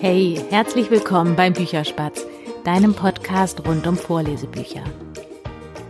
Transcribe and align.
Hey, 0.00 0.40
herzlich 0.50 0.92
willkommen 0.92 1.34
beim 1.34 1.54
Bücherspatz, 1.54 2.24
deinem 2.62 2.94
Podcast 2.94 3.66
rund 3.66 3.84
um 3.84 3.96
Vorlesebücher. 3.96 4.84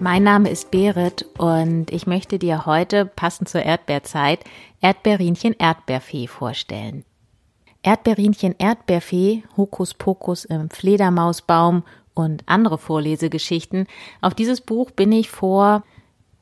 Mein 0.01 0.23
Name 0.23 0.49
ist 0.49 0.71
Berit 0.71 1.27
und 1.37 1.91
ich 1.91 2.07
möchte 2.07 2.39
dir 2.39 2.65
heute, 2.65 3.05
passend 3.05 3.51
zur 3.51 3.61
Erdbeerzeit, 3.61 4.45
Erdbeerinchen 4.81 5.55
Erdbeerfee 5.59 6.27
vorstellen. 6.27 7.05
Erdbeerinchen 7.83 8.55
Erdbeerfee, 8.57 9.43
Hokuspokus 9.59 10.47
im 10.47 10.71
Fledermausbaum 10.71 11.83
und 12.15 12.45
andere 12.47 12.79
Vorlesegeschichten. 12.79 13.87
Auf 14.23 14.33
dieses 14.33 14.63
Buch 14.63 14.91
bin 14.91 15.13
ich 15.13 15.29
vor 15.29 15.83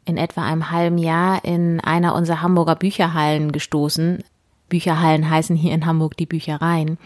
in 0.05 0.19
etwa 0.19 0.45
einem 0.45 0.71
halben 0.71 0.99
Jahr 0.99 1.45
in 1.45 1.81
einer 1.81 2.15
unserer 2.15 2.43
Hamburger 2.43 2.77
Bücherhallen 2.77 3.51
gestoßen. 3.51 4.23
Bücherhallen 4.69 5.29
heißen 5.29 5.57
hier 5.57 5.75
in 5.75 5.85
Hamburg 5.85 6.17
die 6.17 6.27
Büchereien. 6.27 6.97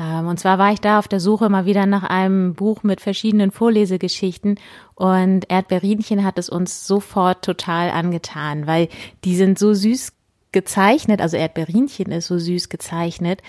Ähm, 0.00 0.26
und 0.28 0.40
zwar 0.40 0.58
war 0.58 0.72
ich 0.72 0.80
da 0.80 0.98
auf 0.98 1.08
der 1.08 1.20
Suche 1.20 1.50
mal 1.50 1.66
wieder 1.66 1.84
nach 1.84 2.04
einem 2.04 2.54
Buch 2.54 2.82
mit 2.82 3.02
verschiedenen 3.02 3.50
Vorlesegeschichten 3.50 4.58
und 4.94 5.50
Erdbeerinchen 5.50 6.24
hat 6.24 6.38
es 6.38 6.48
uns 6.48 6.86
sofort 6.86 7.44
total 7.44 7.90
angetan, 7.90 8.66
weil 8.66 8.88
die 9.24 9.36
sind 9.36 9.58
so 9.58 9.74
süß 9.74 10.12
gezeichnet, 10.52 11.20
also 11.20 11.36
Erdbeerinchen 11.36 12.10
ist 12.12 12.28
so 12.28 12.38
süß 12.38 12.70
gezeichnet, 12.70 13.42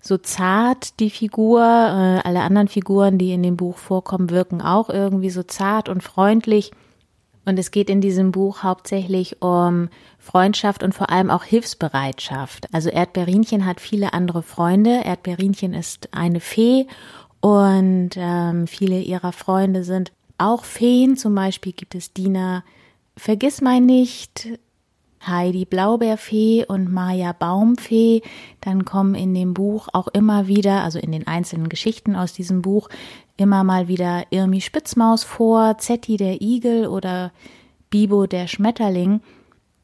so 0.00 0.18
zart 0.18 0.98
die 1.00 1.10
Figur, 1.10 1.60
äh, 1.62 2.26
alle 2.26 2.40
anderen 2.40 2.68
Figuren, 2.68 3.16
die 3.16 3.32
in 3.32 3.42
dem 3.42 3.56
Buch 3.56 3.78
vorkommen, 3.78 4.30
wirken 4.30 4.60
auch 4.60 4.90
irgendwie 4.90 5.30
so 5.30 5.44
zart 5.44 5.88
und 5.88 6.02
freundlich. 6.02 6.72
Und 7.44 7.58
es 7.58 7.70
geht 7.70 7.90
in 7.90 8.00
diesem 8.00 8.32
Buch 8.32 8.62
hauptsächlich 8.62 9.42
um 9.42 9.88
Freundschaft 10.18 10.82
und 10.82 10.94
vor 10.94 11.10
allem 11.10 11.30
auch 11.30 11.44
Hilfsbereitschaft. 11.44 12.72
Also 12.72 12.88
Erdbeerinchen 12.88 13.66
hat 13.66 13.80
viele 13.80 14.12
andere 14.12 14.42
Freunde. 14.42 15.02
Erdbeerinchen 15.04 15.74
ist 15.74 16.08
eine 16.12 16.40
Fee 16.40 16.86
und 17.40 18.10
ähm, 18.16 18.66
viele 18.66 19.00
ihrer 19.00 19.32
Freunde 19.32 19.84
sind 19.84 20.12
auch 20.38 20.64
Feen. 20.64 21.16
Zum 21.16 21.34
Beispiel 21.34 21.72
gibt 21.72 21.94
es 21.94 22.12
Dina 22.12 22.64
Vergiss 23.16 23.60
mein 23.60 23.86
nicht, 23.86 24.48
Heidi 25.28 25.64
Blaubeerfee 25.64 26.64
und 26.66 26.92
Maya 26.92 27.32
Baumfee. 27.32 28.22
Dann 28.60 28.84
kommen 28.84 29.14
in 29.14 29.34
dem 29.34 29.54
Buch 29.54 29.88
auch 29.92 30.08
immer 30.08 30.46
wieder, 30.46 30.82
also 30.82 30.98
in 30.98 31.12
den 31.12 31.26
einzelnen 31.26 31.68
Geschichten 31.68 32.16
aus 32.16 32.32
diesem 32.32 32.62
Buch, 32.62 32.88
immer 33.36 33.64
mal 33.64 33.88
wieder 33.88 34.24
Irmi 34.30 34.60
Spitzmaus 34.60 35.24
vor, 35.24 35.78
Zetti 35.78 36.16
der 36.16 36.40
Igel 36.40 36.86
oder 36.86 37.32
Bibo 37.90 38.26
der 38.26 38.46
Schmetterling. 38.46 39.20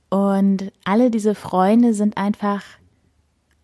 Und 0.09 0.73
alle 0.85 1.11
diese 1.11 1.35
Freunde 1.35 1.95
sind 1.95 2.17
einfach 2.17 2.63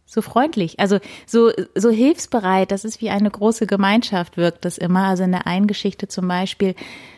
so 0.07 0.23
freundlich, 0.23 0.79
also 0.79 1.01
so, 1.27 1.51
so 1.75 1.91
hilfsbereit. 1.91 2.71
Das 2.71 2.85
ist 2.85 3.01
wie 3.01 3.11
eine 3.11 3.31
große 3.31 3.67
Gemeinschaft, 3.67 4.37
wirkt 4.37 4.65
das 4.65 4.79
immer. 4.79 5.05
Also 5.05 5.25
in 5.25 5.33
der 5.33 5.47
einen 5.49 5.67
Geschichte 5.67 6.07
zum 6.07 6.29
Beispiel 6.29 6.75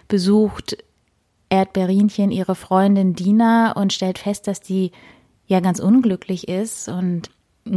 besucht 0.09 0.79
Erdbeerinchen 1.51 2.31
ihre 2.31 2.55
Freundin 2.55 3.15
Dina 3.15 3.73
und 3.73 3.93
stellt 3.93 4.19
fest, 4.19 4.47
dass 4.47 4.61
die 4.61 4.93
ja 5.47 5.61
ganz 5.61 5.81
unglücklich 5.81 6.49
ist 6.49 6.89
und 6.89 7.31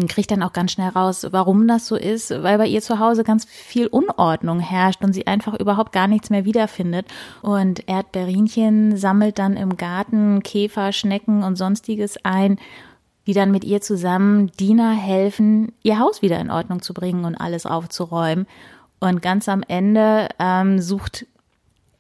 kriegt 0.08 0.32
dann 0.32 0.44
auch 0.44 0.54
ganz 0.54 0.72
schnell 0.72 0.90
raus, 0.90 1.28
warum 1.32 1.68
das 1.68 1.88
so 1.88 1.96
ist, 1.96 2.32
weil 2.32 2.58
bei 2.58 2.68
ihr 2.68 2.82
zu 2.82 3.00
Hause 3.00 3.24
ganz 3.24 3.46
viel 3.46 3.88
Unordnung 3.88 4.60
herrscht 4.60 5.04
und 5.04 5.14
sie 5.14 5.28
einfach 5.28 5.60
überhaupt 5.60 5.92
gar 5.92 6.08
nichts 6.08 6.30
mehr 6.30 6.46
wiederfindet. 6.46 7.08
Und 7.42 7.88
Erdbeerinchen 7.88 8.98
sammelt 8.98 9.40
dann 9.40 9.58
im 9.58 9.78
Garten 9.78 10.44
Käfer, 10.44 10.92
Schnecken 10.92 11.44
und 11.44 11.58
sonstiges 11.58 12.18
ein, 12.24 12.58
die 13.28 13.34
dann 13.34 13.52
mit 13.52 13.64
ihr 13.64 13.82
zusammen 13.82 14.52
Dina 14.60 14.92
helfen, 14.92 15.74
ihr 15.84 16.00
Haus 16.00 16.22
wieder 16.22 16.40
in 16.40 16.52
Ordnung 16.52 16.82
zu 16.82 16.94
bringen 16.94 17.26
und 17.26 17.36
alles 17.36 17.66
aufzuräumen. 17.66 18.48
Und 19.00 19.22
ganz 19.22 19.50
am 19.50 19.64
Ende 19.68 20.30
ähm, 20.40 20.80
sucht 20.80 21.26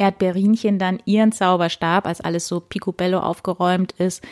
Erdbeerinchen 0.01 0.79
dann 0.79 0.99
ihren 1.05 1.31
Zauberstab, 1.31 2.07
als 2.07 2.21
alles 2.21 2.47
so 2.47 2.59
picobello 2.59 3.19
aufgeräumt 3.19 3.91
ist. 3.93 4.23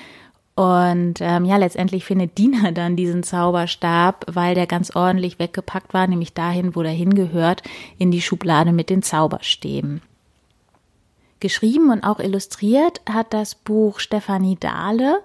Und 0.55 1.21
ähm, 1.21 1.45
ja, 1.45 1.57
letztendlich 1.57 2.03
findet 2.03 2.37
Dina 2.37 2.71
dann 2.73 2.95
diesen 2.95 3.21
Zauberstab, 3.21 4.25
weil 4.27 4.55
der 4.55 4.65
ganz 4.65 4.95
ordentlich 4.95 5.37
weggepackt 5.37 5.93
war, 5.93 6.07
nämlich 6.07 6.33
dahin, 6.33 6.75
wo 6.75 6.81
der 6.81 6.91
hingehört, 6.91 7.61
in 7.99 8.09
die 8.09 8.21
Schublade 8.21 8.71
mit 8.71 8.89
den 8.89 9.03
Zauberstäben. 9.03 10.01
Geschrieben 11.39 11.91
und 11.91 12.03
auch 12.03 12.19
illustriert 12.19 12.99
hat 13.07 13.31
das 13.31 13.53
Buch 13.55 13.99
Stefanie 13.99 14.57
Dahle. 14.59 15.21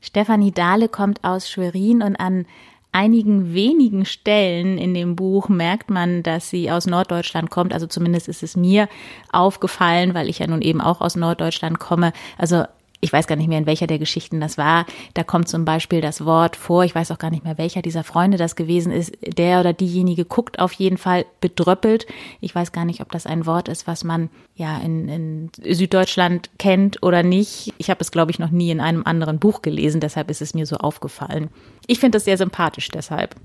Stefanie 0.00 0.52
Dahle 0.52 0.88
kommt 0.88 1.24
aus 1.24 1.50
Schwerin 1.50 2.02
und 2.02 2.16
an 2.16 2.46
einigen 2.92 3.54
wenigen 3.54 4.04
Stellen 4.04 4.78
in 4.78 4.94
dem 4.94 5.14
Buch 5.14 5.48
merkt 5.48 5.90
man, 5.90 6.22
dass 6.22 6.50
sie 6.50 6.70
aus 6.70 6.86
Norddeutschland 6.86 7.50
kommt. 7.50 7.72
Also 7.72 7.86
zumindest 7.86 8.28
ist 8.28 8.42
es 8.42 8.56
mir 8.56 8.88
aufgefallen, 9.32 10.14
weil 10.14 10.28
ich 10.28 10.38
ja 10.38 10.46
nun 10.46 10.62
eben 10.62 10.80
auch 10.80 11.00
aus 11.00 11.16
Norddeutschland 11.16 11.78
komme. 11.78 12.12
Also 12.36 12.64
ich 13.00 13.12
weiß 13.12 13.26
gar 13.26 13.36
nicht 13.36 13.48
mehr, 13.48 13.58
in 13.58 13.66
welcher 13.66 13.86
der 13.86 13.98
Geschichten 13.98 14.40
das 14.40 14.58
war. 14.58 14.84
Da 15.14 15.22
kommt 15.22 15.48
zum 15.48 15.64
Beispiel 15.64 16.00
das 16.00 16.24
Wort 16.24 16.56
vor, 16.56 16.84
ich 16.84 16.94
weiß 16.94 17.10
auch 17.12 17.18
gar 17.18 17.30
nicht 17.30 17.44
mehr, 17.44 17.58
welcher 17.58 17.80
dieser 17.80 18.02
Freunde 18.02 18.38
das 18.38 18.56
gewesen 18.56 18.90
ist. 18.90 19.12
Der 19.22 19.60
oder 19.60 19.72
diejenige 19.72 20.24
guckt 20.24 20.58
auf 20.58 20.72
jeden 20.72 20.98
Fall 20.98 21.24
bedröppelt. 21.40 22.06
Ich 22.40 22.54
weiß 22.54 22.72
gar 22.72 22.84
nicht, 22.84 23.00
ob 23.00 23.12
das 23.12 23.26
ein 23.26 23.46
Wort 23.46 23.68
ist, 23.68 23.86
was 23.86 24.02
man 24.02 24.30
ja 24.56 24.78
in, 24.78 25.08
in 25.08 25.50
Süddeutschland 25.62 26.50
kennt 26.58 27.02
oder 27.02 27.22
nicht. 27.22 27.72
Ich 27.78 27.88
habe 27.88 28.00
es, 28.00 28.10
glaube 28.10 28.32
ich, 28.32 28.40
noch 28.40 28.50
nie 28.50 28.70
in 28.70 28.80
einem 28.80 29.04
anderen 29.04 29.38
Buch 29.38 29.62
gelesen, 29.62 30.00
deshalb 30.00 30.30
ist 30.30 30.42
es 30.42 30.54
mir 30.54 30.66
so 30.66 30.76
aufgefallen. 30.76 31.50
Ich 31.86 32.00
finde 32.00 32.16
das 32.16 32.24
sehr 32.24 32.36
sympathisch 32.36 32.88
deshalb. 32.88 33.36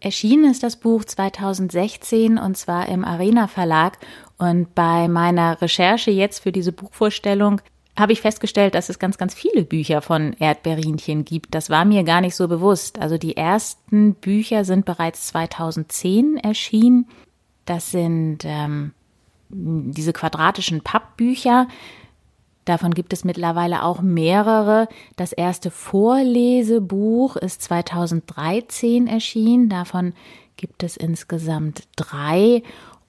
Erschienen 0.00 0.50
ist 0.50 0.62
das 0.62 0.76
Buch 0.76 1.04
2016 1.04 2.38
und 2.38 2.56
zwar 2.56 2.88
im 2.88 3.04
Arena 3.04 3.48
Verlag. 3.48 3.98
Und 4.38 4.74
bei 4.76 5.08
meiner 5.08 5.60
Recherche 5.60 6.12
jetzt 6.12 6.38
für 6.38 6.52
diese 6.52 6.70
Buchvorstellung 6.70 7.60
habe 7.98 8.12
ich 8.12 8.20
festgestellt, 8.20 8.74
dass 8.74 8.88
es 8.88 8.98
ganz, 8.98 9.18
ganz 9.18 9.34
viele 9.34 9.64
Bücher 9.64 10.02
von 10.02 10.34
Erdbeerinchen 10.38 11.24
gibt. 11.24 11.54
Das 11.54 11.70
war 11.70 11.84
mir 11.84 12.04
gar 12.04 12.20
nicht 12.20 12.34
so 12.34 12.48
bewusst. 12.48 12.98
Also 12.98 13.18
die 13.18 13.36
ersten 13.36 14.14
Bücher 14.14 14.64
sind 14.64 14.84
bereits 14.84 15.28
2010 15.28 16.36
erschienen. 16.38 17.06
Das 17.64 17.90
sind 17.90 18.38
ähm, 18.44 18.92
diese 19.48 20.12
quadratischen 20.12 20.82
Pappbücher. 20.82 21.68
Davon 22.64 22.92
gibt 22.92 23.14
es 23.14 23.24
mittlerweile 23.24 23.82
auch 23.82 24.02
mehrere. 24.02 24.88
Das 25.16 25.32
erste 25.32 25.70
Vorlesebuch 25.70 27.36
ist 27.36 27.62
2013 27.62 29.06
erschienen. 29.06 29.70
Davon 29.70 30.12
gibt 30.56 30.82
es 30.82 30.96
insgesamt 30.96 31.84
drei. 31.96 32.62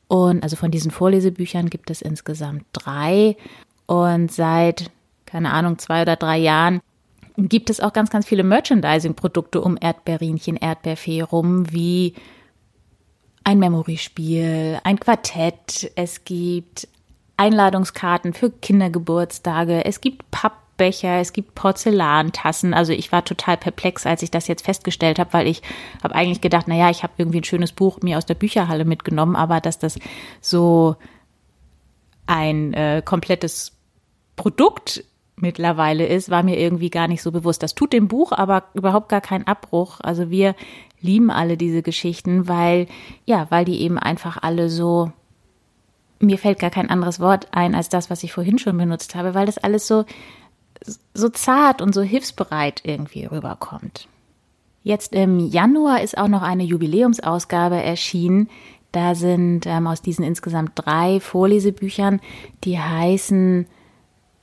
Und 0.07 0.43
also 0.43 0.55
von 0.55 0.71
diesen 0.71 0.91
Vorlesebüchern 0.91 1.69
gibt 1.69 1.89
es 1.89 2.01
insgesamt 2.01 2.63
drei. 2.71 3.35
Und 3.89 4.31
seit, 4.31 4.91
keine 5.25 5.51
Ahnung, 5.51 5.79
zwei 5.79 6.03
oder 6.03 6.15
drei 6.15 6.37
Jahren 6.37 6.79
gibt 7.37 7.71
es 7.71 7.79
auch 7.79 7.91
ganz, 7.91 8.11
ganz 8.11 8.27
viele 8.27 8.43
Merchandising-Produkte 8.43 9.61
um 9.61 9.79
Erdbeerinchen, 9.81 10.57
Erdbeerfee 10.57 11.23
rum, 11.23 11.71
wie 11.73 12.13
ein 13.43 13.57
Memory-Spiel, 13.57 14.79
ein 14.83 14.99
Quartett, 14.99 15.91
es 15.95 16.23
gibt 16.23 16.87
Einladungskarten 17.37 18.35
für 18.35 18.51
Kindergeburtstage, 18.51 19.83
es 19.85 20.01
gibt 20.01 20.29
Pappbecher, 20.29 21.19
es 21.19 21.33
gibt 21.33 21.55
Porzellantassen. 21.55 22.75
Also 22.75 22.93
ich 22.93 23.11
war 23.11 23.25
total 23.25 23.57
perplex, 23.57 24.05
als 24.05 24.21
ich 24.21 24.29
das 24.29 24.47
jetzt 24.47 24.65
festgestellt 24.65 25.17
habe, 25.17 25.33
weil 25.33 25.47
ich 25.47 25.63
habe 26.03 26.13
eigentlich 26.13 26.41
gedacht, 26.41 26.67
na 26.67 26.75
ja, 26.75 26.91
ich 26.91 27.01
habe 27.01 27.13
irgendwie 27.17 27.39
ein 27.39 27.43
schönes 27.43 27.71
Buch 27.71 28.01
mir 28.03 28.19
aus 28.19 28.27
der 28.27 28.35
Bücherhalle 28.35 28.85
mitgenommen, 28.85 29.35
aber 29.35 29.61
dass 29.61 29.79
das 29.79 29.97
so 30.41 30.95
ein 32.27 32.75
äh, 32.75 33.01
komplettes 33.03 33.78
Produkt 34.39 35.03
mittlerweile 35.35 36.07
ist, 36.07 36.29
war 36.29 36.43
mir 36.43 36.57
irgendwie 36.57 36.89
gar 36.89 37.09
nicht 37.09 37.21
so 37.21 37.29
bewusst. 37.29 37.61
Das 37.61 37.75
tut 37.75 37.91
dem 37.91 38.07
Buch 38.07 38.31
aber 38.31 38.63
überhaupt 38.73 39.09
gar 39.09 39.19
keinen 39.19 39.45
Abbruch. 39.45 39.99
Also 40.01 40.29
wir 40.29 40.55
lieben 41.01 41.29
alle 41.29 41.57
diese 41.57 41.81
Geschichten, 41.81 42.47
weil, 42.47 42.87
ja, 43.25 43.47
weil 43.49 43.65
die 43.65 43.81
eben 43.81 43.99
einfach 43.99 44.41
alle 44.41 44.69
so, 44.69 45.11
mir 46.21 46.37
fällt 46.37 46.59
gar 46.59 46.69
kein 46.69 46.89
anderes 46.89 47.19
Wort 47.19 47.49
ein 47.51 47.75
als 47.75 47.89
das, 47.89 48.09
was 48.09 48.23
ich 48.23 48.31
vorhin 48.31 48.59
schon 48.59 48.77
benutzt 48.77 49.13
habe, 49.13 49.33
weil 49.33 49.45
das 49.45 49.57
alles 49.57 49.87
so, 49.87 50.05
so 51.13 51.27
zart 51.27 51.81
und 51.81 51.93
so 51.93 52.01
hilfsbereit 52.01 52.83
irgendwie 52.85 53.25
rüberkommt. 53.25 54.07
Jetzt 54.83 55.13
im 55.13 55.39
Januar 55.39 56.01
ist 56.01 56.17
auch 56.17 56.29
noch 56.29 56.43
eine 56.43 56.63
Jubiläumsausgabe 56.63 57.75
erschienen. 57.75 58.49
Da 58.93 59.15
sind 59.15 59.65
ähm, 59.65 59.85
aus 59.85 60.01
diesen 60.01 60.23
insgesamt 60.23 60.71
drei 60.75 61.19
Vorlesebüchern, 61.19 62.21
die 62.63 62.79
heißen 62.79 63.67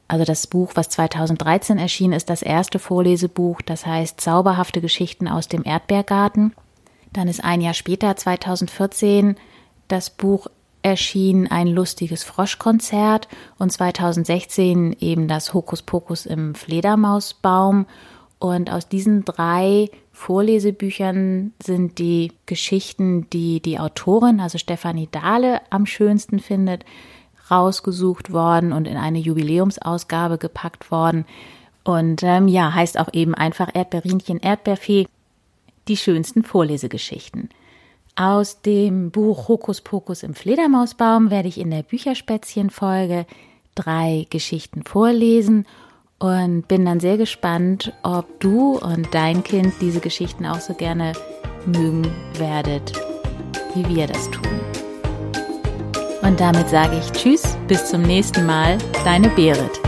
also 0.09 0.25
das 0.25 0.47
Buch, 0.47 0.73
was 0.75 0.89
2013 0.91 1.79
erschien, 1.79 2.13
ist 2.13 2.31
das 2.31 2.43
erste 2.43 2.79
Vorlesebuch, 2.79 3.61
das 3.63 3.87
heißt 3.87 4.21
Zauberhafte 4.21 4.81
Geschichten 4.81 5.27
aus 5.27 5.49
dem 5.49 5.65
Erdbeergarten. 5.65 6.55
Dann 7.13 7.29
ist 7.29 7.43
ein 7.43 7.61
Jahr 7.61 7.75
später, 7.75 8.15
2014, 8.15 9.37
das 9.89 10.11
Buch 10.11 10.49
erschien 10.83 11.51
Ein 11.51 11.67
lustiges 11.67 12.23
Froschkonzert 12.23 13.27
und 13.59 13.73
2016 13.73 14.97
eben 15.01 15.27
das 15.27 15.53
Hokuspokus 15.53 16.27
im 16.27 16.55
Fledermausbaum. 16.55 17.87
Und 18.39 18.71
aus 18.71 18.89
diesen 18.89 19.25
drei 19.25 19.91
Vorlesebüchern 20.13 21.53
sind 21.61 21.99
die 21.99 22.33
Geschichten, 22.47 23.29
die 23.31 23.61
die 23.61 23.81
Autorin, 23.81 24.39
also 24.39 24.59
Stefanie 24.59 25.09
Dahle, 25.11 25.61
am 25.71 25.87
schönsten 25.87 26.39
findet, 26.39 26.85
rausgesucht 27.51 28.33
worden 28.33 28.73
und 28.73 28.87
in 28.87 28.97
eine 28.97 29.19
Jubiläumsausgabe 29.19 30.39
gepackt 30.39 30.91
worden. 30.91 31.25
Und 31.85 32.23
ähm, 32.23 32.49
ja, 32.49 32.75
heißt 32.75 32.99
auch 32.99 33.09
eben 33.13 33.35
einfach 33.35 33.71
Erdbeerinchen, 33.73 34.41
Erdbeerfee, 34.41 35.07
die 35.89 35.97
schönsten 35.97 36.43
Vorlesegeschichten. 36.43 37.51
Aus 38.17 38.63
dem 38.63 39.11
Buch 39.11 39.49
Hokus 39.49 39.83
Pokus 39.83 40.23
im 40.23 40.35
Fledermausbaum 40.35 41.31
werde 41.31 41.49
ich 41.49 41.61
in 41.61 41.71
der 41.71 41.83
Bücherspätzchen-Folge 41.83 43.27
drei 43.75 44.27
Geschichten 44.31 44.83
vorlesen 44.85 45.67
und 46.19 46.67
bin 46.67 46.87
dann 46.87 46.99
sehr 46.99 47.19
gespannt, 47.19 47.93
ob 48.03 48.41
du 48.41 48.79
und 48.79 49.13
dein 49.13 49.45
Kind 49.45 49.75
diese 49.81 50.01
Geschichten 50.01 50.47
auch 50.47 50.61
so 50.61 50.75
gerne 50.75 51.13
mögen 51.67 52.11
werdet, 52.39 52.93
wie 53.75 53.87
wir 53.95 54.07
das 54.07 54.31
tun. 54.31 54.76
Und 56.27 56.41
damit 56.41 56.69
sage 56.69 56.99
ich 56.99 57.13
Tschüss, 57.13 57.57
bis 57.69 57.87
zum 57.87 58.03
nächsten 58.03 58.45
Mal, 58.47 58.79
deine 59.05 59.29
Berit. 59.29 59.86